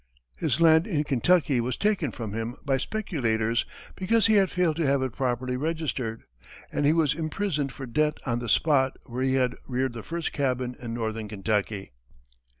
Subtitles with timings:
[0.35, 3.65] His land in Kentucky was taken from him by speculators
[3.95, 6.23] because he had failed to have it properly registered,
[6.71, 10.33] and he was imprisoned for debt on the spot where he had reared the first
[10.33, 11.91] cabin in northern Kentucky.